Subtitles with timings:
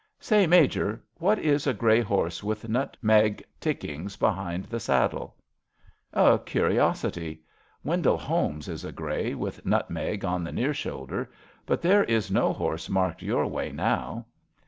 [0.01, 5.35] ^* Say, Major, what is a grey horse with nutmeg tickings behind the sad dle?"
[6.27, 7.43] A curiosity.
[7.83, 11.31] Wendell Holmes is a grey, with nutmeg on the near shoulder,
[11.67, 14.25] but there is no horse marked your way, now."